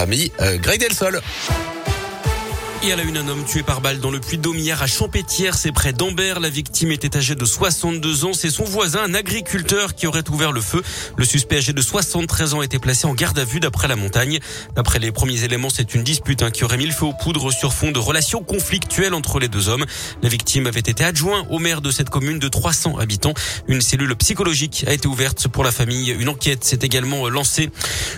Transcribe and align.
Ami 0.00 0.30
euh, 0.40 0.58
Greg 0.58 0.78
Delsol. 0.78 1.20
Et 2.84 2.92
à 2.92 2.96
la 2.96 3.02
une, 3.02 3.16
un 3.16 3.26
homme 3.26 3.44
tué 3.44 3.64
par 3.64 3.80
balle 3.80 3.98
dans 3.98 4.12
le 4.12 4.20
puits 4.20 4.38
d'Aumière 4.38 4.82
à 4.82 4.86
Champétière, 4.86 5.56
c'est 5.56 5.72
près 5.72 5.92
d'Ambert. 5.92 6.38
La 6.38 6.48
victime 6.48 6.92
était 6.92 7.16
âgée 7.16 7.34
de 7.34 7.44
62 7.44 8.24
ans. 8.24 8.32
C'est 8.32 8.50
son 8.50 8.62
voisin, 8.62 9.02
un 9.02 9.14
agriculteur, 9.14 9.96
qui 9.96 10.06
aurait 10.06 10.28
ouvert 10.30 10.52
le 10.52 10.60
feu. 10.60 10.80
Le 11.16 11.24
suspect 11.24 11.56
âgé 11.56 11.72
de 11.72 11.80
73 11.80 12.54
ans 12.54 12.62
été 12.62 12.78
placé 12.78 13.08
en 13.08 13.14
garde 13.14 13.36
à 13.40 13.44
vue 13.44 13.58
d'après 13.58 13.88
la 13.88 13.96
montagne. 13.96 14.38
D'après 14.76 15.00
les 15.00 15.10
premiers 15.10 15.42
éléments, 15.42 15.70
c'est 15.70 15.92
une 15.96 16.04
dispute 16.04 16.40
hein, 16.42 16.52
qui 16.52 16.62
aurait 16.62 16.76
mis 16.76 16.86
le 16.86 16.92
feu 16.92 17.06
aux 17.06 17.12
poudres 17.12 17.52
sur 17.52 17.72
fond 17.72 17.90
de 17.90 17.98
relations 17.98 18.44
conflictuelles 18.44 19.14
entre 19.14 19.40
les 19.40 19.48
deux 19.48 19.68
hommes. 19.68 19.84
La 20.22 20.28
victime 20.28 20.68
avait 20.68 20.78
été 20.78 21.02
adjoint 21.02 21.46
au 21.50 21.58
maire 21.58 21.80
de 21.80 21.90
cette 21.90 22.10
commune 22.10 22.38
de 22.38 22.48
300 22.48 22.98
habitants. 22.98 23.34
Une 23.66 23.80
cellule 23.80 24.14
psychologique 24.14 24.84
a 24.86 24.92
été 24.92 25.08
ouverte 25.08 25.48
pour 25.48 25.64
la 25.64 25.72
famille. 25.72 26.10
Une 26.10 26.28
enquête 26.28 26.62
s'est 26.62 26.78
également 26.82 27.28
lancée. 27.28 27.70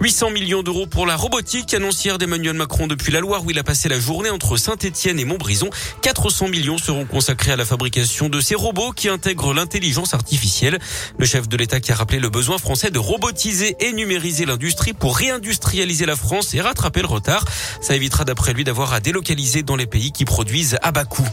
800 0.00 0.30
millions 0.30 0.62
d'euros 0.62 0.86
pour 0.86 1.04
la 1.04 1.16
robotique, 1.16 1.74
annoncière 1.74 2.16
d'Emmanuel 2.16 2.54
Macron 2.54 2.86
depuis 2.86 3.12
la 3.12 3.20
Loire 3.20 3.44
où 3.44 3.50
il 3.50 3.58
a 3.58 3.64
passé 3.64 3.90
la 3.90 4.00
journée 4.00 4.30
entre 4.30 4.45
Saint-Etienne 4.54 5.18
et 5.18 5.24
Montbrison. 5.24 5.68
400 6.02 6.48
millions 6.48 6.78
seront 6.78 7.04
consacrés 7.04 7.50
à 7.50 7.56
la 7.56 7.64
fabrication 7.64 8.28
de 8.28 8.40
ces 8.40 8.54
robots 8.54 8.92
qui 8.92 9.08
intègrent 9.08 9.52
l'intelligence 9.52 10.14
artificielle. 10.14 10.78
Le 11.18 11.26
chef 11.26 11.48
de 11.48 11.56
l'État 11.56 11.80
qui 11.80 11.90
a 11.90 11.96
rappelé 11.96 12.20
le 12.20 12.28
besoin 12.28 12.58
français 12.58 12.92
de 12.92 13.00
robotiser 13.00 13.76
et 13.80 13.92
numériser 13.92 14.46
l'industrie 14.46 14.92
pour 14.92 15.16
réindustrialiser 15.16 16.06
la 16.06 16.14
France 16.14 16.54
et 16.54 16.60
rattraper 16.60 17.00
le 17.00 17.08
retard. 17.08 17.44
Ça 17.80 17.96
évitera 17.96 18.24
d'après 18.24 18.52
lui 18.52 18.62
d'avoir 18.62 18.92
à 18.92 19.00
délocaliser 19.00 19.64
dans 19.64 19.76
les 19.76 19.86
pays 19.86 20.12
qui 20.12 20.24
produisent 20.24 20.78
à 20.82 20.92
bas 20.92 21.04
coût. 21.04 21.26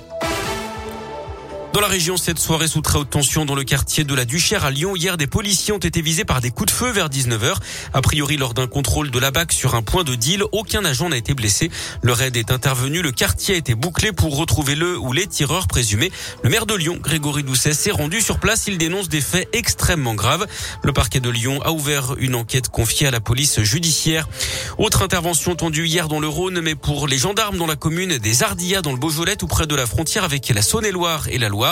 Dans 1.73 1.81
la 1.81 1.87
région, 1.87 2.17
cette 2.17 2.37
soirée 2.37 2.67
sous 2.67 2.81
très 2.81 2.99
haute 2.99 3.09
tension 3.09 3.45
dans 3.45 3.55
le 3.55 3.63
quartier 3.63 4.03
de 4.03 4.13
la 4.13 4.25
Duchère 4.25 4.63
à 4.63 4.69
Lyon. 4.69 4.95
Hier, 4.95 5.17
des 5.17 5.25
policiers 5.25 5.73
ont 5.73 5.79
été 5.79 6.03
visés 6.03 6.23
par 6.23 6.39
des 6.39 6.51
coups 6.51 6.71
de 6.71 6.77
feu 6.77 6.91
vers 6.91 7.09
19h. 7.09 7.55
A 7.93 8.01
priori, 8.03 8.37
lors 8.37 8.53
d'un 8.53 8.67
contrôle 8.67 9.09
de 9.09 9.17
la 9.17 9.31
BAC 9.31 9.51
sur 9.51 9.73
un 9.73 9.81
point 9.81 10.03
de 10.03 10.13
deal, 10.13 10.43
aucun 10.51 10.85
agent 10.85 11.09
n'a 11.09 11.17
été 11.17 11.33
blessé. 11.33 11.71
Le 12.03 12.13
raid 12.13 12.37
est 12.37 12.51
intervenu. 12.51 13.01
Le 13.01 13.11
quartier 13.11 13.55
a 13.55 13.57
été 13.57 13.73
bouclé 13.73 14.11
pour 14.11 14.37
retrouver 14.37 14.75
le 14.75 14.99
ou 14.99 15.13
les 15.13 15.25
tireurs 15.25 15.65
présumés. 15.65 16.11
Le 16.43 16.52
maire 16.52 16.67
de 16.67 16.75
Lyon, 16.75 16.99
Grégory 17.02 17.41
Doucet, 17.41 17.73
s'est 17.73 17.89
rendu 17.89 18.21
sur 18.21 18.37
place. 18.37 18.65
Il 18.67 18.77
dénonce 18.77 19.09
des 19.09 19.21
faits 19.21 19.49
extrêmement 19.52 20.13
graves. 20.13 20.45
Le 20.83 20.93
parquet 20.93 21.21
de 21.21 21.31
Lyon 21.31 21.59
a 21.63 21.71
ouvert 21.71 22.13
une 22.19 22.35
enquête 22.35 22.69
confiée 22.69 23.08
à 23.08 23.11
la 23.11 23.19
police 23.19 23.63
judiciaire. 23.63 24.30
Autre 24.77 25.02
intervention 25.02 25.55
tendue 25.55 25.87
hier 25.87 26.08
dans 26.08 26.19
le 26.19 26.27
Rhône, 26.27 26.61
mais 26.61 26.75
pour 26.75 27.08
les 27.08 27.17
gendarmes 27.17 27.58
dans 27.58 27.65
la 27.65 27.75
commune 27.75 28.19
des 28.19 28.43
Ardillas 28.43 28.83
dans 28.83 28.91
le 28.91 28.99
Beaujolais, 28.99 29.37
tout 29.37 29.47
près 29.47 29.65
de 29.65 29.73
la 29.73 29.87
frontière 29.87 30.23
avec 30.23 30.47
la 30.49 30.61
Saône-et-Loire 30.61 31.30
et 31.30 31.39
la 31.39 31.49
Loire. 31.49 31.62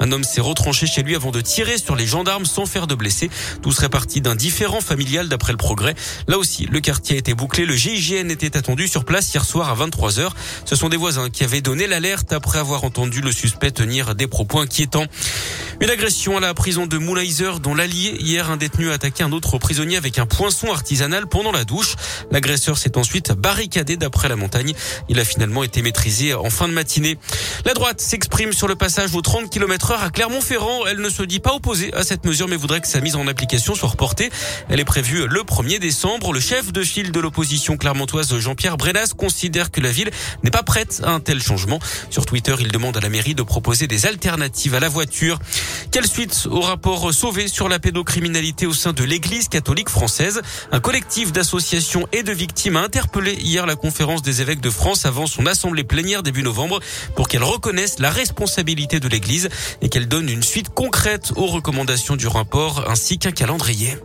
Un 0.00 0.12
homme 0.12 0.24
s'est 0.24 0.40
retranché 0.40 0.86
chez 0.86 1.02
lui 1.02 1.14
avant 1.14 1.30
de 1.30 1.40
tirer 1.40 1.78
sur 1.78 1.96
les 1.96 2.06
gendarmes 2.06 2.44
sans 2.46 2.66
faire 2.66 2.86
de 2.86 2.94
blessés. 2.94 3.30
Tout 3.62 3.72
serait 3.72 3.88
parti 3.88 4.20
d'un 4.20 4.34
différent 4.34 4.80
familial 4.80 5.28
d'après 5.28 5.52
le 5.52 5.58
progrès. 5.58 5.94
Là 6.28 6.38
aussi, 6.38 6.66
le 6.66 6.80
quartier 6.80 7.16
a 7.16 7.18
été 7.18 7.34
bouclé. 7.34 7.66
Le 7.66 7.74
GIGN 7.74 8.30
était 8.30 8.56
attendu 8.56 8.88
sur 8.88 9.04
place 9.04 9.32
hier 9.32 9.44
soir 9.44 9.70
à 9.70 9.86
23h. 9.86 10.30
Ce 10.64 10.76
sont 10.76 10.88
des 10.88 10.96
voisins 10.96 11.30
qui 11.30 11.44
avaient 11.44 11.60
donné 11.60 11.86
l'alerte 11.86 12.32
après 12.32 12.58
avoir 12.58 12.84
entendu 12.84 13.20
le 13.20 13.32
suspect 13.32 13.70
tenir 13.70 14.14
des 14.14 14.26
propos 14.26 14.60
inquiétants. 14.60 15.06
Une 15.80 15.90
agression 15.90 16.36
à 16.36 16.40
la 16.40 16.54
prison 16.54 16.86
de 16.86 16.98
Moulaiser 16.98 17.50
dont 17.60 17.74
l'allié 17.74 18.16
hier 18.20 18.48
un 18.50 18.56
détenu 18.56 18.90
a 18.90 18.94
attaqué 18.94 19.24
un 19.24 19.32
autre 19.32 19.58
prisonnier 19.58 19.96
avec 19.96 20.18
un 20.18 20.26
poinçon 20.26 20.70
artisanal 20.70 21.26
pendant 21.26 21.50
la 21.50 21.64
douche. 21.64 21.96
L'agresseur 22.30 22.78
s'est 22.78 22.96
ensuite 22.96 23.32
barricadé 23.32 23.96
d'après 23.96 24.28
la 24.28 24.36
montagne. 24.36 24.72
Il 25.08 25.18
a 25.18 25.24
finalement 25.24 25.64
été 25.64 25.82
maîtrisé 25.82 26.32
en 26.32 26.48
fin 26.48 26.68
de 26.68 26.72
matinée. 26.72 27.18
La 27.64 27.74
droite 27.74 28.00
s'exprime 28.00 28.52
sur 28.52 28.68
le 28.68 28.76
passage 28.76 29.14
aux 29.14 29.20
30 29.20 29.50
km 29.50 29.90
heure 29.90 30.02
à 30.02 30.10
Clermont-Ferrand. 30.10 30.86
Elle 30.86 31.00
ne 31.00 31.08
se 31.08 31.22
dit 31.24 31.40
pas 31.40 31.54
opposée 31.54 31.92
à 31.92 32.04
cette 32.04 32.24
mesure 32.24 32.46
mais 32.46 32.56
voudrait 32.56 32.80
que 32.80 32.88
sa 32.88 33.00
mise 33.00 33.16
en 33.16 33.26
application 33.26 33.74
soit 33.74 33.88
reportée. 33.88 34.30
Elle 34.68 34.80
est 34.80 34.84
prévue 34.84 35.26
le 35.26 35.40
1er 35.40 35.80
décembre. 35.80 36.32
Le 36.32 36.40
chef 36.40 36.72
de 36.72 36.82
file 36.82 37.10
de 37.10 37.20
l'opposition 37.20 37.76
clermontoise 37.76 38.38
Jean-Pierre 38.38 38.76
Brenas 38.76 39.12
considère 39.16 39.72
que 39.72 39.80
la 39.80 39.90
ville 39.90 40.10
n'est 40.44 40.50
pas 40.50 40.62
prête 40.62 41.02
à 41.04 41.10
un 41.10 41.20
tel 41.20 41.42
changement. 41.42 41.80
Sur 42.10 42.26
Twitter, 42.26 42.54
il 42.60 42.68
demande 42.68 42.96
à 42.96 43.00
la 43.00 43.08
mairie 43.08 43.34
de 43.34 43.42
proposer 43.42 43.86
des 43.88 44.06
alternatives 44.06 44.74
à 44.74 44.80
la 44.80 44.88
voiture. 44.88 45.38
Quelle 45.90 46.06
suite 46.06 46.48
au 46.50 46.60
rapport 46.60 47.12
sauvé 47.12 47.48
sur 47.48 47.68
la 47.68 47.78
pédocriminalité 47.78 48.66
au 48.66 48.72
sein 48.72 48.92
de 48.92 49.04
l'Église 49.04 49.48
catholique 49.48 49.88
française? 49.88 50.42
Un 50.72 50.80
collectif 50.80 51.32
d'associations 51.32 52.06
et 52.12 52.22
de 52.22 52.32
victimes 52.32 52.76
a 52.76 52.82
interpellé 52.82 53.34
hier 53.34 53.66
la 53.66 53.76
conférence 53.76 54.22
des 54.22 54.40
évêques 54.40 54.60
de 54.60 54.70
France 54.70 55.06
avant 55.06 55.26
son 55.26 55.46
assemblée 55.46 55.84
plénière 55.84 56.22
début 56.22 56.42
novembre 56.42 56.80
pour 57.14 57.28
qu'elle 57.28 57.44
reconnaisse 57.44 57.98
la 57.98 58.10
responsabilité 58.10 59.00
de 59.00 59.08
l'Église 59.08 59.48
et 59.82 59.88
qu'elle 59.88 60.08
donne 60.08 60.28
une 60.28 60.42
suite 60.42 60.70
concrète 60.70 61.32
aux 61.36 61.46
recommandations 61.46 62.16
du 62.16 62.26
rapport 62.26 62.90
ainsi 62.90 63.18
qu'un 63.18 63.32
calendrier. 63.32 63.96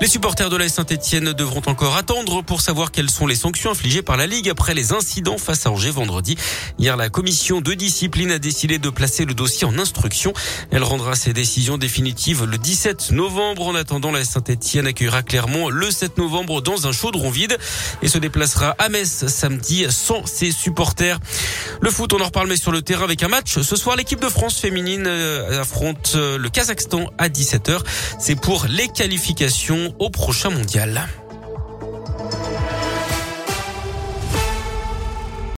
Les 0.00 0.08
supporters 0.08 0.48
de 0.48 0.56
la 0.56 0.70
Saint-Etienne 0.70 1.34
devront 1.34 1.60
encore 1.66 1.94
attendre 1.94 2.42
pour 2.42 2.62
savoir 2.62 2.90
quelles 2.90 3.10
sont 3.10 3.26
les 3.26 3.34
sanctions 3.34 3.70
infligées 3.70 4.00
par 4.00 4.16
la 4.16 4.26
Ligue 4.26 4.48
après 4.48 4.72
les 4.72 4.94
incidents 4.94 5.36
face 5.36 5.66
à 5.66 5.70
Angers 5.70 5.90
vendredi. 5.90 6.36
Hier, 6.78 6.96
la 6.96 7.10
commission 7.10 7.60
de 7.60 7.74
discipline 7.74 8.30
a 8.30 8.38
décidé 8.38 8.78
de 8.78 8.88
placer 8.88 9.26
le 9.26 9.34
dossier 9.34 9.66
en 9.66 9.78
instruction. 9.78 10.32
Elle 10.70 10.84
rendra 10.84 11.16
ses 11.16 11.34
décisions 11.34 11.76
définitives 11.76 12.44
le 12.44 12.56
17 12.56 13.10
novembre. 13.10 13.66
En 13.66 13.74
attendant, 13.74 14.10
la 14.10 14.24
Saint-Etienne 14.24 14.86
accueillera 14.86 15.22
Clermont 15.22 15.68
le 15.68 15.90
7 15.90 16.16
novembre 16.16 16.62
dans 16.62 16.86
un 16.86 16.92
chaudron 16.92 17.28
vide 17.28 17.58
et 18.00 18.08
se 18.08 18.16
déplacera 18.16 18.74
à 18.78 18.88
Metz 18.88 19.26
samedi 19.26 19.84
sans 19.90 20.24
ses 20.24 20.50
supporters. 20.50 21.18
Le 21.82 21.90
foot, 21.90 22.14
on 22.14 22.20
en 22.22 22.24
reparle 22.24 22.48
mais 22.48 22.56
sur 22.56 22.72
le 22.72 22.80
terrain 22.80 23.04
avec 23.04 23.22
un 23.22 23.28
match. 23.28 23.60
Ce 23.60 23.76
soir, 23.76 23.96
l'équipe 23.96 24.20
de 24.20 24.30
France 24.30 24.58
féminine 24.60 25.04
euh, 25.06 25.60
affronte 25.60 26.12
euh, 26.14 26.38
le 26.38 26.48
Kazakhstan 26.48 27.10
à 27.18 27.28
17h. 27.28 27.80
C'est 28.18 28.40
pour 28.40 28.64
les 28.66 28.88
qualifications 28.88 29.89
au 29.98 30.10
prochain 30.10 30.50
mondial. 30.50 31.06